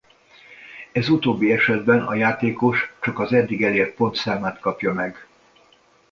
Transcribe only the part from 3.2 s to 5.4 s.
addig elért pontszámát kapja meg.